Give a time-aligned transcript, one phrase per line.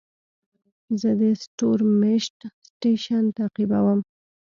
[0.99, 3.99] زه د ستورمېشت سټېشن تعقیبوم.